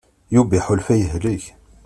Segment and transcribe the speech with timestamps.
[0.35, 1.43] Yuba iḥulfa yehlek.